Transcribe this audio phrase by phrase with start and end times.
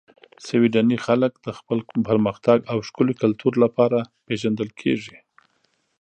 [0.45, 5.17] سویدني خلک د خپل پرمختګ او ښکلي کلتور لپاره پېژندل کیږي.